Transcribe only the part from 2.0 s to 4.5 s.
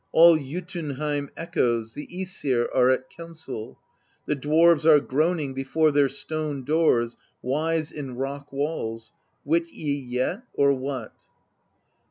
^sir are at council; The